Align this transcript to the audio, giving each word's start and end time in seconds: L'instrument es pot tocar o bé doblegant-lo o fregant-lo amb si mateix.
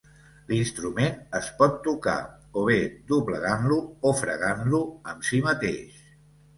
L'instrument 0.53 1.19
es 1.39 1.49
pot 1.59 1.77
tocar 1.89 2.17
o 2.63 2.65
bé 2.71 2.79
doblegant-lo 3.13 3.81
o 4.09 4.17
fregant-lo 4.27 4.85
amb 5.15 5.33
si 5.33 5.47
mateix. 5.51 6.07